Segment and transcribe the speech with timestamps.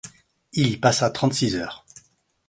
[0.53, 1.85] Il y passa trente-six heures.